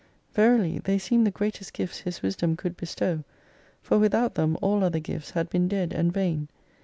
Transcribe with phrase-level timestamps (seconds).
[0.33, 3.23] Verily they seem the greatest gifts His wisdom could bestow,
[3.83, 6.47] for without them all other gifts had been dead and vain.